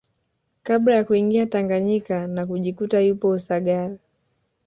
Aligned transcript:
Kabla 0.63 0.95
ya 0.95 1.03
kuingia 1.03 1.45
Tanganyika 1.45 2.27
na 2.27 2.45
kujikuta 2.47 2.99
yupo 2.99 3.29
Usagara 3.29 3.97